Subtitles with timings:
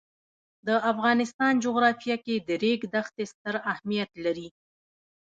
[0.67, 4.47] د افغانستان جغرافیه کې د ریګ دښتې ستر اهمیت لري.